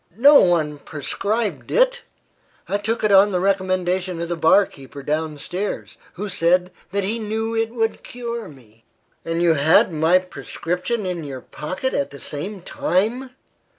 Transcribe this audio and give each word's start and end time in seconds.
"No 0.17 0.39
one 0.39 0.79
prescribed 0.79 1.69
it. 1.69 2.01
I 2.67 2.79
took 2.79 3.03
it 3.03 3.11
on 3.11 3.31
the 3.31 3.39
recommendation 3.39 4.19
of 4.19 4.29
the 4.29 4.35
bar 4.35 4.65
keeper 4.65 5.03
down 5.03 5.37
stairs, 5.37 5.95
who 6.13 6.27
said 6.27 6.71
that 6.91 7.03
he 7.03 7.19
knew 7.19 7.55
it 7.55 7.69
would 7.69 8.01
cure 8.01 8.49
me." 8.49 8.83
"And 9.23 9.43
you 9.43 9.53
had 9.53 9.93
my 9.93 10.17
prescription 10.17 11.05
in 11.05 11.23
your 11.23 11.41
pocket 11.41 11.93
at 11.93 12.09
the 12.09 12.19
same 12.19 12.63
time! 12.63 13.29